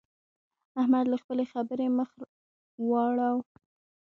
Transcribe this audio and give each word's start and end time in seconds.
احمد 0.79 1.05
له 1.11 1.17
خپلې 1.21 1.45
خبرې 1.53 1.87
مخ 1.97 2.09
واړاوو. 2.89 3.41